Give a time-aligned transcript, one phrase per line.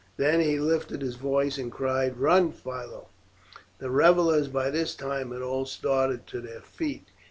[0.17, 3.09] Then he lifted his voice and cried, "Run, Philo!"
[3.77, 7.11] The revellers by this time had all started to their feet.